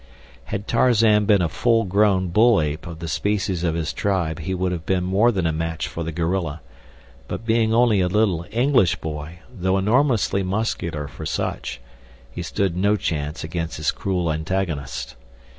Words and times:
Had 0.45 0.67
Tarzan 0.67 1.25
been 1.27 1.43
a 1.43 1.47
full 1.47 1.83
grown 1.83 2.29
bull 2.29 2.59
ape 2.59 2.87
of 2.87 2.97
the 2.97 3.07
species 3.07 3.63
of 3.63 3.75
his 3.75 3.93
tribe 3.93 4.39
he 4.39 4.55
would 4.55 4.71
have 4.71 4.83
been 4.83 5.03
more 5.03 5.31
than 5.31 5.45
a 5.45 5.53
match 5.53 5.87
for 5.87 6.01
the 6.01 6.11
gorilla, 6.11 6.61
but 7.27 7.45
being 7.45 7.71
only 7.71 8.01
a 8.01 8.07
little 8.07 8.47
English 8.49 8.95
boy, 8.95 9.41
though 9.55 9.77
enormously 9.77 10.41
muscular 10.41 11.07
for 11.07 11.27
such, 11.27 11.79
he 12.31 12.41
stood 12.41 12.75
no 12.75 12.95
chance 12.95 13.43
against 13.43 13.77
his 13.77 13.91
cruel 13.91 14.33
antagonist. 14.33 15.15